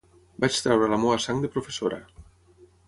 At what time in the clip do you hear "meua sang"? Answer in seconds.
1.03-1.45